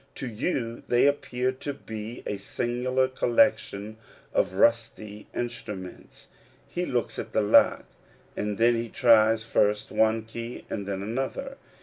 To 0.15 0.27
you 0.27 0.81
they 0.87 1.05
appear 1.05 1.51
to 1.51 1.73
be 1.75 2.23
a 2.25 2.37
singular 2.37 3.07
collection 3.07 3.97
of 4.33 4.47
fusty 4.49 5.27
instru 5.31 5.77
ments. 5.77 6.29
He 6.67 6.87
looks 6.87 7.19
at 7.19 7.33
the 7.33 7.43
lock, 7.43 7.85
and 8.35 8.57
then 8.57 8.73
he 8.73 8.89
tries 8.89 9.45
first 9.45 9.91
one 9.91 10.23
key 10.23 10.65
and 10.71 10.87
then 10.87 11.03
another. 11.03 11.55